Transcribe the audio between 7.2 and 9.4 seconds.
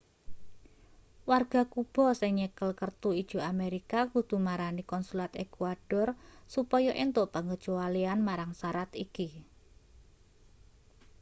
pengecualian marang sarat iki